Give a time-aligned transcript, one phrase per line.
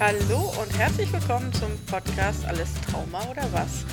[0.00, 3.84] Hallo und herzlich willkommen zum Podcast Alles Trauma oder was?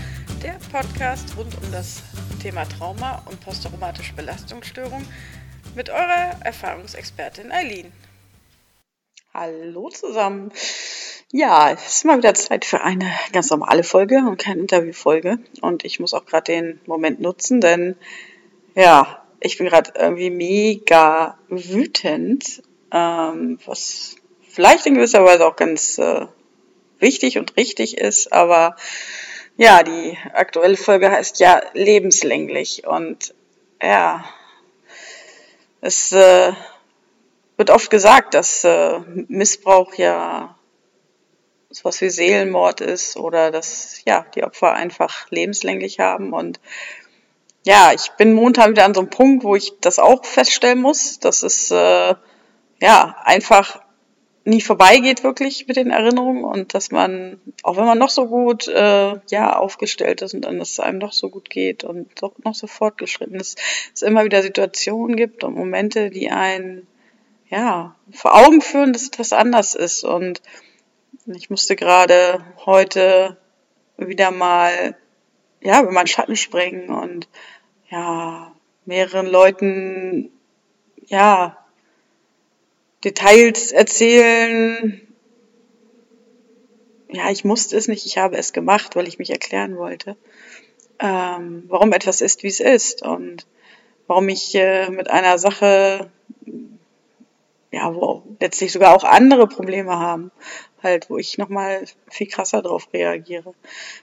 [0.43, 2.03] Der Podcast rund um das
[2.43, 5.03] Thema Trauma und posttraumatische Belastungsstörung
[5.75, 7.91] mit eurer Erfahrungsexpertin Eileen.
[9.33, 10.51] Hallo zusammen.
[11.31, 15.39] Ja, es ist mal wieder Zeit für eine ganz normale Folge und keine Interviewfolge.
[15.61, 17.95] Und ich muss auch gerade den Moment nutzen, denn
[18.75, 22.61] ja, ich bin gerade irgendwie mega wütend,
[22.91, 24.17] ähm, was
[24.55, 26.27] vielleicht in gewisser Weise auch ganz äh,
[26.99, 28.77] wichtig und richtig ist, aber
[29.57, 33.35] ja, die aktuelle Folge heißt ja lebenslänglich und
[33.81, 34.23] ja,
[35.81, 36.53] es äh,
[37.57, 40.57] wird oft gesagt, dass äh, Missbrauch ja
[41.69, 46.61] sowas wie Seelenmord ist oder dass ja die Opfer einfach lebenslänglich haben und
[47.65, 51.19] ja, ich bin momentan wieder an so einem Punkt, wo ich das auch feststellen muss,
[51.19, 52.15] dass es äh,
[52.79, 53.84] ja einfach
[54.45, 58.67] nie vorbeigeht wirklich mit den Erinnerungen und dass man, auch wenn man noch so gut
[58.67, 62.53] äh, ja aufgestellt ist und dann es einem doch so gut geht und doch noch
[62.53, 63.59] so fortgeschritten ist,
[63.93, 66.87] es immer wieder Situationen gibt und Momente, die einen
[67.49, 70.03] ja vor Augen führen, dass etwas anders ist.
[70.03, 70.41] Und
[71.25, 73.37] ich musste gerade heute
[73.97, 74.95] wieder mal
[75.61, 77.27] ja über meinen Schatten springen und
[77.89, 78.53] ja
[78.85, 80.29] mehreren Leuten
[81.07, 81.64] ja
[83.05, 84.99] Details erzählen.
[87.09, 90.17] Ja, ich musste es nicht, ich habe es gemacht, weil ich mich erklären wollte,
[90.99, 93.45] ähm, warum etwas ist, wie es ist und
[94.07, 96.09] warum ich äh, mit einer Sache,
[97.71, 100.31] ja, wo letztlich sogar auch andere Probleme haben,
[100.81, 103.53] halt, wo ich nochmal viel krasser drauf reagiere.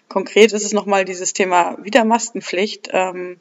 [0.08, 2.90] Konkret ist es nochmal dieses Thema Wiedermaskenpflicht.
[2.92, 3.40] Ähm,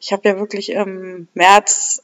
[0.00, 2.02] ich habe ja wirklich im März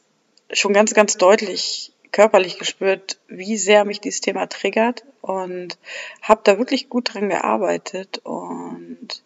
[0.53, 5.79] schon ganz, ganz deutlich körperlich gespürt, wie sehr mich dieses Thema triggert und
[6.21, 9.23] habe da wirklich gut dran gearbeitet und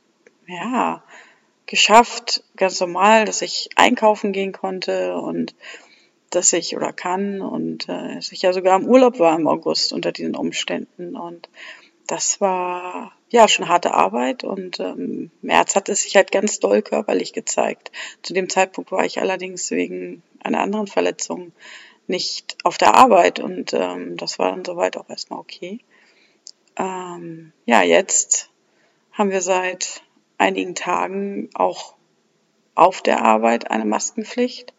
[0.46, 1.02] ja,
[1.66, 5.54] geschafft, ganz normal, dass ich einkaufen gehen konnte und
[6.30, 9.92] dass ich oder kann und äh, dass ich ja sogar im Urlaub war im August
[9.92, 11.48] unter diesen Umständen und
[12.06, 16.82] das war ja schon harte Arbeit und ähm, März hat es sich halt ganz doll
[16.82, 17.90] körperlich gezeigt.
[18.22, 21.52] Zu dem Zeitpunkt war ich allerdings wegen einer anderen Verletzung
[22.08, 25.80] nicht auf der Arbeit und ähm, das war dann soweit auch erstmal okay.
[26.76, 28.50] Ähm, ja, jetzt
[29.12, 30.02] haben wir seit
[30.38, 31.94] einigen Tagen auch
[32.74, 34.74] auf der Arbeit eine Maskenpflicht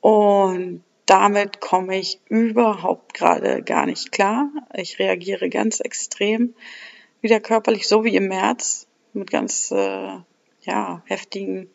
[0.00, 4.48] und damit komme ich überhaupt gerade gar nicht klar.
[4.74, 6.54] Ich reagiere ganz extrem
[7.20, 10.18] wieder körperlich, so wie im März, mit ganz äh,
[10.62, 11.68] ja, heftigen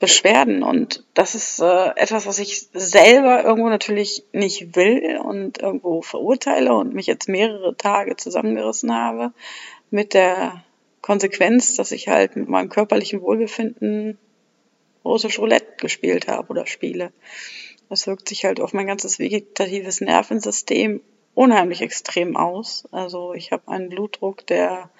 [0.00, 0.62] Beschwerden.
[0.62, 6.74] Und das ist äh, etwas, was ich selber irgendwo natürlich nicht will und irgendwo verurteile
[6.74, 9.32] und mich jetzt mehrere Tage zusammengerissen habe
[9.90, 10.64] mit der
[11.02, 14.18] Konsequenz, dass ich halt mit meinem körperlichen Wohlbefinden
[15.04, 17.12] russisch Roulette gespielt habe oder spiele.
[17.90, 21.02] Das wirkt sich halt auf mein ganzes vegetatives Nervensystem
[21.34, 22.84] unheimlich extrem aus.
[22.90, 24.90] Also ich habe einen Blutdruck, der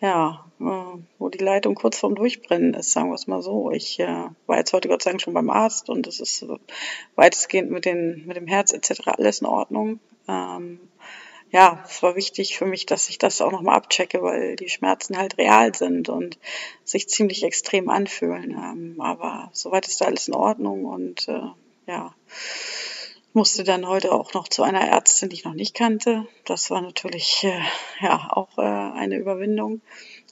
[0.00, 3.70] ja, äh, wo die Leitung kurz vorm Durchbrennen ist, sagen wir es mal so.
[3.70, 6.46] Ich äh, war jetzt heute Gott sei Dank schon beim Arzt und es ist
[7.16, 9.02] weitestgehend mit, den, mit dem Herz etc.
[9.06, 10.00] alles in Ordnung.
[10.28, 10.80] Ähm,
[11.50, 15.16] ja, es war wichtig für mich, dass ich das auch nochmal abchecke, weil die Schmerzen
[15.16, 16.38] halt real sind und
[16.84, 18.50] sich ziemlich extrem anfühlen.
[18.50, 21.40] Ähm, aber soweit ist da alles in Ordnung und äh,
[21.86, 22.14] ja,
[23.38, 26.26] musste dann heute auch noch zu einer Ärztin, die ich noch nicht kannte.
[26.44, 27.60] Das war natürlich äh,
[28.00, 29.80] ja auch äh, eine Überwindung.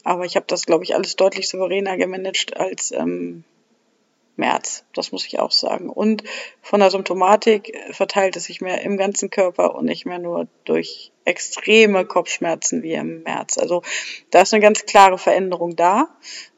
[0.02, 3.44] Aber ich habe das, glaube ich, alles deutlich souveräner gemanagt als ähm,
[4.34, 4.84] März.
[4.92, 5.88] Das muss ich auch sagen.
[5.88, 6.24] Und
[6.62, 11.12] von der Symptomatik verteilt es sich mehr im ganzen Körper und nicht mehr nur durch
[11.24, 13.56] extreme Kopfschmerzen wie im März.
[13.56, 13.82] Also
[14.32, 16.08] da ist eine ganz klare Veränderung da.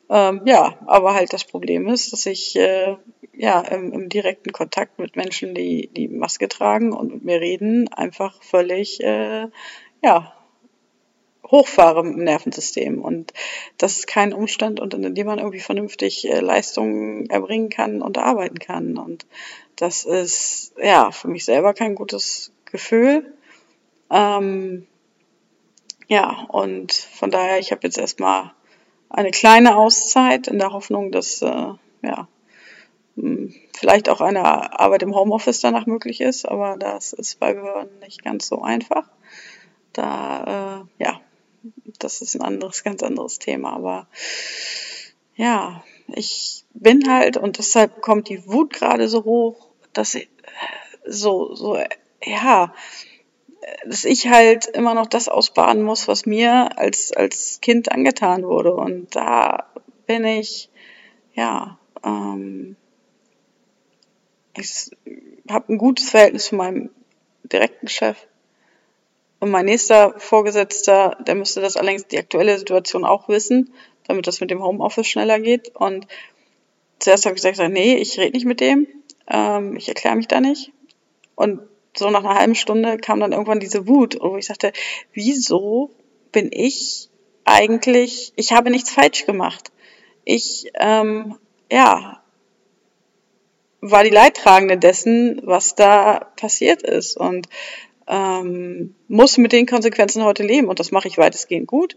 [0.08, 2.96] Ähm, ja, aber halt das Problem ist, dass ich äh,
[3.38, 7.88] ja im, im, direkten Kontakt mit Menschen, die die Maske tragen und mit mir reden,
[7.88, 9.46] einfach völlig äh,
[10.02, 10.34] ja
[11.46, 13.32] hochfahre im Nervensystem und
[13.78, 18.58] das ist kein Umstand, unter dem man irgendwie vernünftig äh, Leistungen erbringen kann und arbeiten
[18.58, 19.24] kann und
[19.76, 23.32] das ist ja für mich selber kein gutes Gefühl.
[24.10, 24.86] Ähm,
[26.08, 28.52] ja und von daher, ich habe jetzt erstmal
[29.08, 31.72] eine kleine Auszeit in der Hoffnung, dass äh,
[32.02, 32.28] ja,
[33.74, 38.24] vielleicht auch eine Arbeit im Homeoffice danach möglich ist, aber das ist bei Behörden nicht
[38.24, 39.04] ganz so einfach.
[39.92, 41.20] Da, äh, ja,
[41.98, 44.06] das ist ein anderes, ganz anderes Thema, aber
[45.36, 50.28] ja, ich bin halt und deshalb kommt die Wut gerade so hoch, dass ich
[51.04, 51.78] so, so,
[52.22, 52.72] ja,
[53.86, 58.74] dass ich halt immer noch das ausbaden muss, was mir als, als Kind angetan wurde.
[58.74, 59.66] Und da
[60.06, 60.70] bin ich,
[61.34, 62.76] ja, ähm,
[64.60, 64.90] ich
[65.48, 66.90] habe ein gutes Verhältnis zu meinem
[67.44, 68.16] direkten Chef.
[69.40, 73.72] Und mein nächster Vorgesetzter, der müsste das allerdings die aktuelle Situation auch wissen,
[74.06, 75.74] damit das mit dem Homeoffice schneller geht.
[75.76, 76.06] Und
[76.98, 78.88] zuerst habe ich gesagt, nee, ich rede nicht mit dem,
[79.28, 80.72] ähm, ich erkläre mich da nicht.
[81.36, 81.60] Und
[81.96, 84.72] so nach einer halben Stunde kam dann irgendwann diese Wut, wo ich sagte,
[85.12, 85.90] wieso
[86.32, 87.08] bin ich
[87.44, 89.70] eigentlich, ich habe nichts falsch gemacht.
[90.24, 91.36] Ich, ähm,
[91.70, 92.22] ja,
[93.80, 97.48] war die Leidtragende dessen, was da passiert ist und
[98.06, 101.96] ähm, muss mit den Konsequenzen heute leben und das mache ich weitestgehend gut.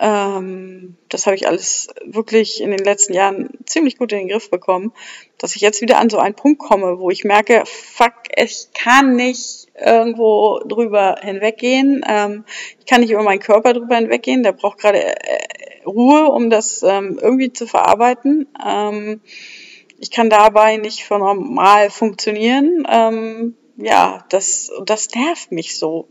[0.00, 4.50] Ähm, das habe ich alles wirklich in den letzten Jahren ziemlich gut in den Griff
[4.50, 4.92] bekommen,
[5.36, 9.16] dass ich jetzt wieder an so einen Punkt komme, wo ich merke, fuck, ich kann
[9.16, 12.02] nicht irgendwo drüber hinweggehen.
[12.08, 12.44] Ähm,
[12.78, 14.42] ich kann nicht über meinen Körper drüber hinweggehen.
[14.42, 18.48] Der braucht gerade äh, Ruhe, um das ähm, irgendwie zu verarbeiten.
[18.64, 19.20] Ähm,
[20.02, 22.84] ich kann dabei nicht für normal funktionieren.
[22.90, 26.08] Ähm, ja, das, das nervt mich so.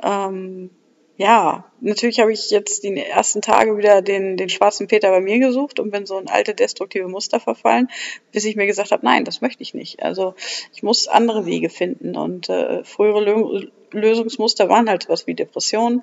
[0.00, 0.70] Ähm,
[1.16, 5.40] ja, natürlich habe ich jetzt die ersten Tage wieder den, den schwarzen Peter bei mir
[5.40, 7.88] gesucht und bin so in alte destruktive Muster verfallen,
[8.30, 10.04] bis ich mir gesagt habe, nein, das möchte ich nicht.
[10.04, 10.36] Also
[10.72, 16.02] ich muss andere Wege finden und äh, frühere Lö Lösungsmuster waren halt was wie Depression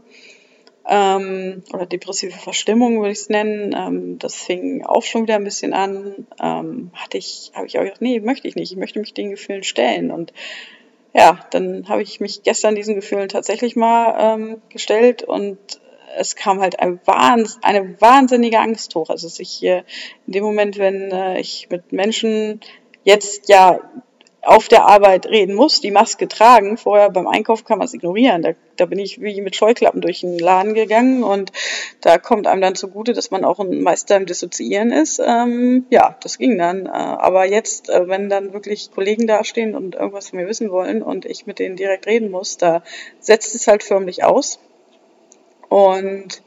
[0.88, 3.76] ähm, oder depressive Verstimmung würde ich es nennen.
[3.78, 6.28] Ähm, das fing auch schon wieder ein bisschen an.
[6.42, 8.72] Ähm, hatte ich, habe ich auch gesagt, nee, möchte ich nicht.
[8.72, 10.34] Ich möchte mich den Gefühlen stellen und
[11.14, 15.58] ja, dann habe ich mich gestern diesen Gefühlen tatsächlich mal ähm, gestellt und
[16.18, 19.10] es kam halt ein Wahns eine wahnsinnige Angst hoch.
[19.10, 19.84] Also sich hier
[20.28, 22.62] in dem Moment, wenn äh, ich mit Menschen
[23.04, 23.80] jetzt ja
[24.44, 26.78] auf der Arbeit reden muss, die Maske tragen.
[26.78, 28.42] Vorher beim Einkauf kann man es ignorieren.
[28.42, 31.52] Da, da bin ich wie mit Scheuklappen durch den Laden gegangen und
[32.02, 35.22] da kommt einem dann zugute, dass man auch ein Meister im Dissoziieren ist.
[35.24, 36.88] Ähm, ja, das ging dann.
[36.88, 41.04] Äh, aber jetzt, äh, wenn dann wirklich Kollegen dastehen und irgendwas von mir wissen wollen
[41.04, 42.82] und ich mit denen direkt reden muss, da
[43.20, 44.60] setzt es halt förmlich aus.
[45.70, 46.42] Und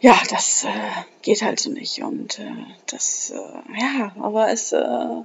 [0.00, 0.68] ja, das äh,
[1.22, 2.02] geht halt so nicht.
[2.02, 2.44] Und äh,
[2.86, 5.22] das, äh, ja, aber es äh,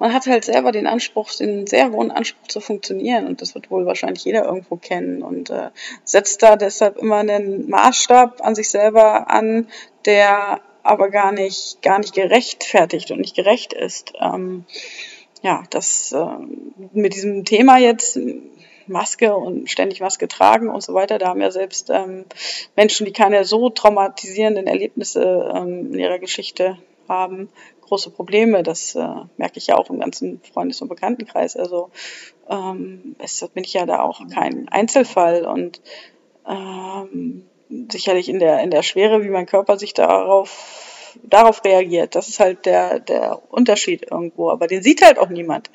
[0.00, 3.70] man hat halt selber den Anspruch, den sehr hohen Anspruch zu funktionieren und das wird
[3.70, 5.68] wohl wahrscheinlich jeder irgendwo kennen und äh,
[6.04, 9.68] setzt da deshalb immer einen Maßstab an sich selber an,
[10.06, 14.14] der aber gar nicht, gar nicht gerechtfertigt und nicht gerecht ist.
[14.18, 14.64] Ähm,
[15.42, 16.26] ja, das äh,
[16.92, 18.18] mit diesem Thema jetzt
[18.86, 21.18] Maske und ständig Maske tragen und so weiter.
[21.18, 22.24] Da haben ja selbst ähm,
[22.74, 26.78] Menschen, die keine so traumatisierenden Erlebnisse ähm, in ihrer Geschichte
[27.10, 27.50] haben,
[27.82, 28.62] große Probleme.
[28.62, 31.56] Das äh, merke ich ja auch im ganzen Freundes- und Bekanntenkreis.
[31.56, 31.90] Also
[32.48, 35.82] ähm, es bin ich ja da auch kein Einzelfall und
[36.48, 37.44] ähm,
[37.90, 42.14] sicherlich in der in der Schwere, wie mein Körper sich darauf darauf reagiert.
[42.14, 44.50] Das ist halt der der Unterschied irgendwo.
[44.50, 45.70] Aber den sieht halt auch niemand.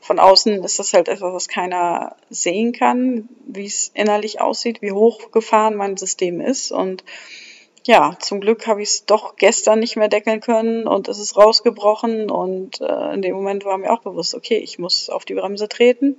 [0.00, 4.92] Von außen ist das halt etwas, was keiner sehen kann, wie es innerlich aussieht, wie
[4.92, 7.04] hochgefahren mein System ist und
[7.88, 11.38] ja, zum Glück habe ich es doch gestern nicht mehr deckeln können und es ist
[11.38, 15.32] rausgebrochen und äh, in dem Moment war mir auch bewusst, okay, ich muss auf die
[15.32, 16.18] Bremse treten,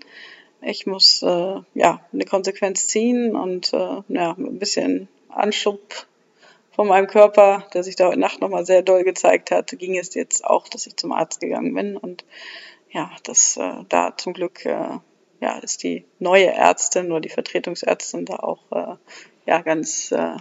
[0.64, 6.08] ich muss äh, ja eine Konsequenz ziehen und äh, ja, ein bisschen Anschub
[6.72, 10.16] von meinem Körper, der sich da heute Nacht nochmal sehr doll gezeigt hat, ging es
[10.16, 12.26] jetzt auch, dass ich zum Arzt gegangen bin und
[12.90, 14.98] ja, das äh, da zum Glück äh,
[15.40, 18.96] ja, ist die neue Ärztin oder die Vertretungsärztin da auch äh,
[19.46, 20.38] ja ganz äh,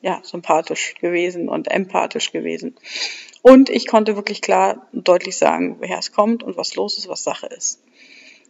[0.00, 2.76] ja, sympathisch gewesen und empathisch gewesen.
[3.42, 7.08] Und ich konnte wirklich klar und deutlich sagen, woher es kommt und was los ist,
[7.08, 7.82] was Sache ist.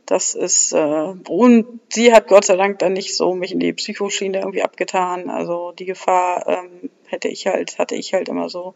[0.07, 3.75] Das ist, äh, und sie hat Gott sei Dank dann nicht so mich in die
[3.75, 5.29] Psychoschiene irgendwie abgetan.
[5.29, 8.75] Also die Gefahr ähm, hätte ich halt, hatte ich halt immer so,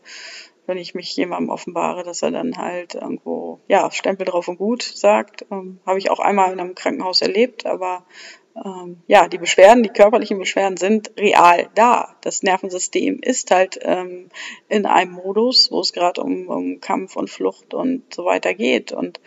[0.66, 4.82] wenn ich mich jemandem offenbare, dass er dann halt irgendwo, ja, Stempel drauf und gut
[4.82, 5.46] sagt.
[5.50, 8.04] Ähm, Habe ich auch einmal in einem Krankenhaus erlebt, aber
[8.54, 12.16] ähm, ja, die Beschwerden, die körperlichen Beschwerden sind real da.
[12.20, 14.28] Das Nervensystem ist halt ähm,
[14.68, 18.92] in einem Modus, wo es gerade um, um Kampf und Flucht und so weiter geht.
[18.92, 19.20] Und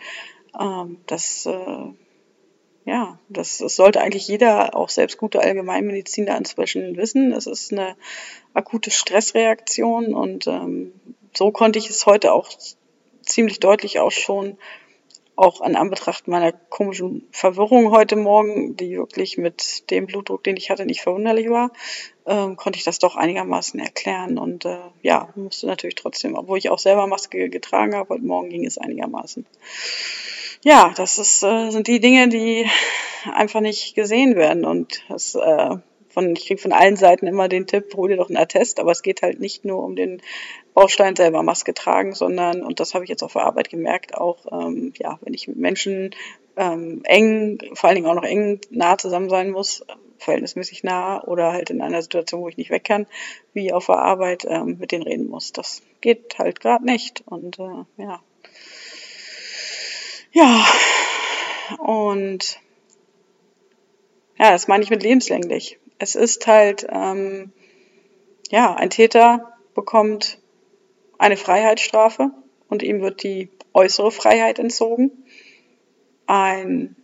[0.58, 1.92] ähm, das, äh,
[2.84, 7.32] ja, das, das sollte eigentlich jeder, auch selbst gute Allgemeinmediziner inzwischen wissen.
[7.32, 7.96] Es ist eine
[8.54, 10.92] akute Stressreaktion und ähm,
[11.34, 12.48] so konnte ich es heute auch
[13.22, 14.56] ziemlich deutlich auch schon
[15.36, 20.70] auch an Anbetracht meiner komischen Verwirrung heute Morgen, die wirklich mit dem Blutdruck, den ich
[20.70, 21.70] hatte, nicht verwunderlich war,
[22.26, 24.38] ähm, konnte ich das doch einigermaßen erklären.
[24.38, 28.48] Und äh, ja, musste natürlich trotzdem, obwohl ich auch selber Maske getragen habe, heute Morgen
[28.48, 29.46] ging es einigermaßen.
[30.62, 32.66] ja, das ist, äh, sind die Dinge, die
[33.32, 34.64] einfach nicht gesehen werden.
[34.64, 35.76] Und das, äh,
[36.16, 38.90] von, ich kriege von allen Seiten immer den Tipp, hol dir doch einen Attest, aber
[38.90, 40.22] es geht halt nicht nur um den
[40.72, 44.46] Baustein selber Maske tragen, sondern, und das habe ich jetzt auf der Arbeit gemerkt, auch,
[44.50, 46.14] ähm, ja, wenn ich mit Menschen
[46.56, 49.84] ähm, eng, vor allen Dingen auch noch eng nah zusammen sein muss,
[50.16, 53.06] verhältnismäßig nah oder halt in einer Situation, wo ich nicht weg kann,
[53.52, 55.52] wie auf der Arbeit ähm, mit denen reden muss.
[55.52, 57.24] Das geht halt gerade nicht.
[57.26, 58.22] Und äh, ja.
[60.32, 60.64] Ja.
[61.76, 62.58] Und
[64.38, 65.78] ja, das meine ich mit lebenslänglich.
[65.98, 67.52] Es ist halt, ähm,
[68.50, 70.38] ja, ein Täter bekommt
[71.18, 72.30] eine Freiheitsstrafe
[72.68, 75.10] und ihm wird die äußere Freiheit entzogen.
[76.26, 76.96] Ein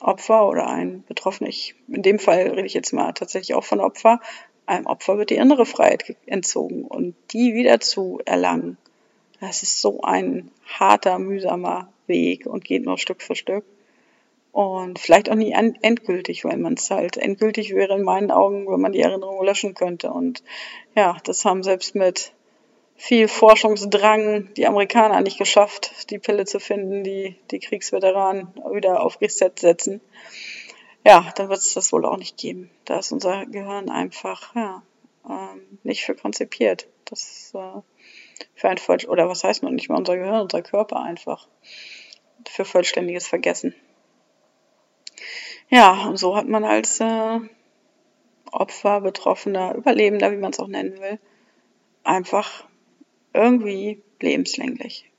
[0.00, 3.80] Opfer oder ein Betroffener, ich, in dem Fall rede ich jetzt mal tatsächlich auch von
[3.80, 4.20] Opfer,
[4.66, 8.76] einem Opfer wird die innere Freiheit entzogen und die wieder zu erlangen,
[9.40, 13.64] das ist so ein harter, mühsamer Weg und geht nur Stück für Stück.
[14.52, 18.80] Und vielleicht auch nie endgültig, weil man es halt endgültig wäre in meinen Augen, wenn
[18.80, 20.12] man die Erinnerung löschen könnte.
[20.12, 20.44] Und
[20.94, 22.34] ja, das haben selbst mit
[22.96, 29.20] viel Forschungsdrang die Amerikaner nicht geschafft, die Pille zu finden, die die Kriegsveteranen wieder auf
[29.22, 30.02] Reset setzen.
[31.04, 32.70] Ja, dann wird es das wohl auch nicht geben.
[32.84, 34.82] Da ist unser Gehirn einfach ja,
[35.28, 36.86] ähm, nicht für konzipiert.
[37.06, 37.80] Das äh,
[38.54, 41.48] für ein voll oder was heißt noch nicht mal unser Gehirn, unser Körper einfach
[42.46, 43.74] für vollständiges Vergessen.
[45.72, 47.40] Ja, und so hat man als äh,
[48.50, 51.18] Opfer, Betroffener, Überlebender, wie man es auch nennen will,
[52.04, 52.68] einfach
[53.32, 55.10] irgendwie lebenslänglich.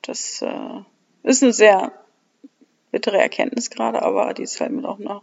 [0.00, 0.80] Das äh,
[1.22, 1.92] ist eine sehr
[2.90, 5.22] bittere Erkenntnis gerade, aber die ist halt mit auch einer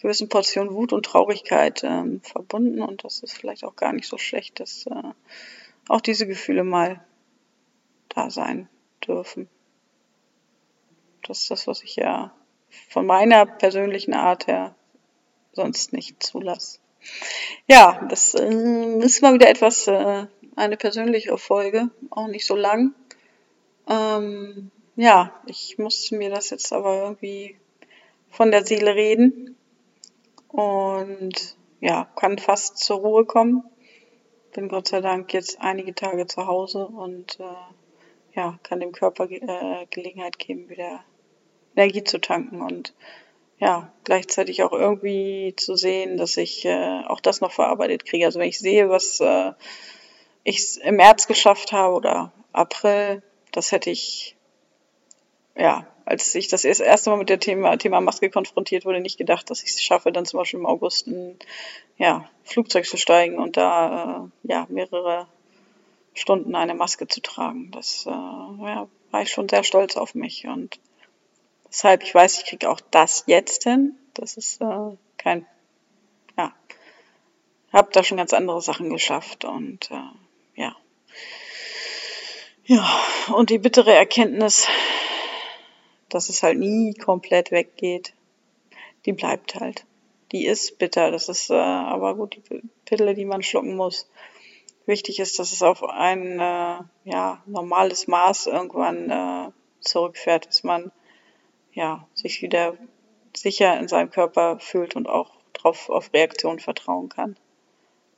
[0.00, 4.16] gewissen Portion Wut und Traurigkeit ähm, verbunden und das ist vielleicht auch gar nicht so
[4.16, 5.12] schlecht, dass äh,
[5.88, 7.04] auch diese Gefühle mal
[8.08, 8.70] da sein
[9.06, 9.50] dürfen.
[11.28, 12.32] Das ist das, was ich ja
[12.88, 14.74] von meiner persönlichen Art her
[15.52, 16.78] sonst nicht zulasse.
[17.66, 20.26] Ja, das äh, ist mal wieder etwas, äh,
[20.56, 22.94] eine persönlichere Folge, auch nicht so lang.
[23.88, 27.56] Ähm, ja, ich muss mir das jetzt aber irgendwie
[28.30, 29.56] von der Seele reden
[30.48, 33.64] und ja, kann fast zur Ruhe kommen.
[34.54, 39.28] Bin Gott sei Dank jetzt einige Tage zu Hause und äh, ja, kann dem Körper
[39.30, 41.04] äh, Gelegenheit geben, wieder
[41.76, 42.94] Energie zu tanken und
[43.58, 48.26] ja, gleichzeitig auch irgendwie zu sehen, dass ich äh, auch das noch verarbeitet kriege.
[48.26, 49.52] Also wenn ich sehe, was äh,
[50.42, 54.36] ich im März geschafft habe oder April, das hätte ich,
[55.56, 59.48] ja, als ich das erste Mal mit dem Thema, Thema Maske konfrontiert wurde, nicht gedacht,
[59.48, 61.38] dass ich es schaffe, dann zum Beispiel im August ein
[61.96, 65.26] ja, Flugzeug zu steigen und da äh, ja, mehrere
[66.12, 67.70] Stunden eine Maske zu tragen.
[67.70, 70.78] Das äh, ja, war ich schon sehr stolz auf mich und
[71.74, 73.96] Deshalb, ich weiß, ich kriege auch das jetzt hin.
[74.14, 75.44] Das ist äh, kein,
[76.38, 76.54] ja,
[77.72, 80.76] habe da schon ganz andere Sachen geschafft und äh, ja.
[82.64, 82.88] Ja,
[83.34, 84.68] und die bittere Erkenntnis,
[86.10, 88.14] dass es halt nie komplett weggeht,
[89.04, 89.84] die bleibt halt.
[90.30, 94.08] Die ist bitter, das ist äh, aber gut, die Pille, die man schlucken muss.
[94.86, 99.50] Wichtig ist, dass es auf ein äh, ja, normales Maß irgendwann äh,
[99.80, 100.92] zurückfährt, dass man
[101.74, 102.76] ja, sich wieder
[103.36, 107.36] sicher in seinem Körper fühlt und auch drauf auf Reaktionen vertrauen kann.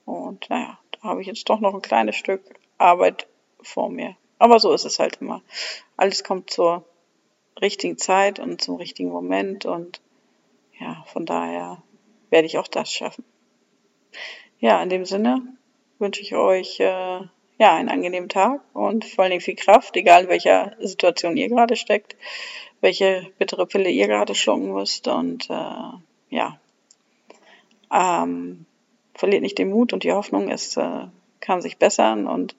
[0.04, 2.42] Und naja, da habe ich jetzt doch noch ein kleines Stück
[2.78, 3.26] Arbeit
[3.62, 4.16] vor mir.
[4.38, 5.42] Aber so ist es halt immer.
[5.96, 6.84] Alles kommt zur
[7.60, 10.00] richtigen Zeit und zum richtigen Moment und
[10.78, 11.82] ja, von daher
[12.28, 13.24] werde ich auch das schaffen.
[14.58, 15.42] Ja, in dem Sinne
[15.98, 17.20] wünsche ich euch äh,
[17.58, 21.48] ja einen angenehmen Tag und vor allen Dingen viel Kraft, egal in welcher Situation ihr
[21.48, 22.16] gerade steckt
[22.80, 25.08] welche bittere Pille ihr gerade schlucken müsst.
[25.08, 25.98] Und äh,
[26.30, 26.60] ja,
[27.92, 28.66] ähm,
[29.14, 31.06] verliert nicht den Mut und die Hoffnung, es äh,
[31.40, 32.26] kann sich bessern.
[32.26, 32.54] Und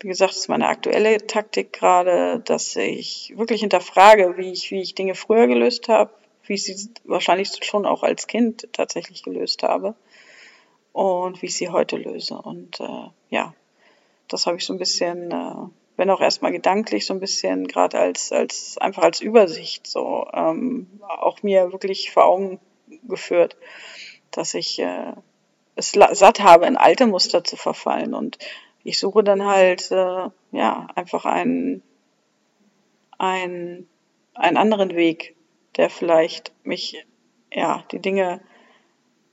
[0.00, 4.94] wie gesagt, ist meine aktuelle Taktik gerade, dass ich wirklich hinterfrage, wie ich, wie ich
[4.94, 6.12] Dinge früher gelöst habe,
[6.46, 9.94] wie ich sie wahrscheinlich schon auch als Kind tatsächlich gelöst habe
[10.92, 12.34] und wie ich sie heute löse.
[12.36, 13.54] Und äh, ja,
[14.28, 17.98] das habe ich so ein bisschen äh, wenn auch erstmal gedanklich so ein bisschen, gerade
[17.98, 22.60] als, als einfach als Übersicht so ähm, auch mir wirklich vor Augen
[23.04, 23.56] geführt,
[24.30, 25.12] dass ich äh,
[25.76, 28.14] es satt habe, in alte Muster zu verfallen.
[28.14, 28.38] Und
[28.82, 31.82] ich suche dann halt äh, ja einfach einen,
[33.18, 33.88] einen,
[34.34, 35.36] einen anderen Weg,
[35.76, 37.04] der vielleicht mich
[37.52, 38.40] ja die Dinge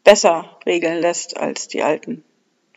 [0.04, 2.24] besser regeln lässt als die alten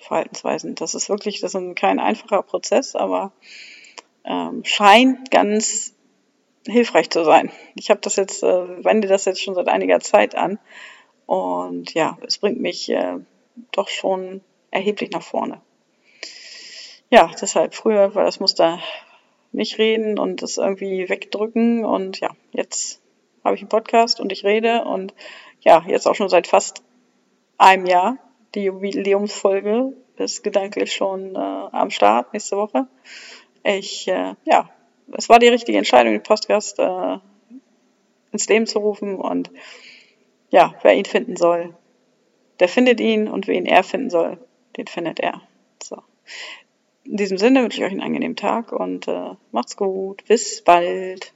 [0.05, 0.75] Verhaltensweisen.
[0.75, 3.33] Das ist wirklich, das ist kein einfacher Prozess, aber
[4.25, 5.95] ähm, scheint ganz
[6.67, 7.51] hilfreich zu sein.
[7.75, 10.59] Ich habe das jetzt, äh, wende das jetzt schon seit einiger Zeit an
[11.27, 13.19] und ja, es bringt mich äh,
[13.73, 15.61] doch schon erheblich nach vorne.
[17.11, 18.81] Ja, deshalb früher war das Muster
[19.53, 23.01] nicht reden und das irgendwie wegdrücken und ja, jetzt
[23.45, 25.15] habe ich einen Podcast und ich rede und
[25.61, 26.83] ja, jetzt auch schon seit fast
[27.59, 28.19] einem Jahr.
[28.55, 32.87] Die Jubiläumsfolge ist gedanklich schon äh, am Start nächste Woche.
[33.65, 34.71] Ich, äh, ja,
[35.13, 37.19] es war die richtige Entscheidung, den Podcast äh,
[38.33, 39.51] ins Leben zu rufen und
[40.51, 41.75] ja, wer ihn finden soll,
[42.61, 44.39] der findet ihn und wen er finden soll,
[44.77, 45.43] den findet er.
[45.83, 46.03] So.
[47.05, 50.25] In diesem Sinne wünsche ich euch einen angenehmen Tag und äh, macht's gut.
[50.27, 51.34] Bis bald.